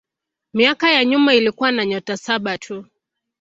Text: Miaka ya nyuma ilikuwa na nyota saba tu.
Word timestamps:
Miaka 0.53 0.91
ya 0.91 1.05
nyuma 1.05 1.33
ilikuwa 1.35 1.71
na 1.71 1.85
nyota 1.85 2.17
saba 2.17 2.57
tu. 2.57 2.85